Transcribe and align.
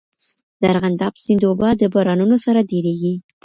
د 0.59 0.61
ارغنداب 0.71 1.13
سیند 1.23 1.41
اوبه 1.47 1.69
د 1.77 1.83
بارانونو 1.93 2.35
سره 2.45 2.59
ډېریږي. 2.69 3.13